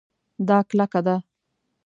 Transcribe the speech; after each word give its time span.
دا 0.47 0.57
کلکه 0.69 0.99
ده 1.05 1.15